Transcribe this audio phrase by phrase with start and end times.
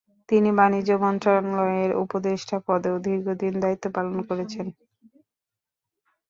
[0.29, 4.67] তিনি বাণিজ্য মন্ত্রণালয়ের উপদেষ্টা পদেও দীর্ঘদিন দায়িত্ব পালন করেছেন।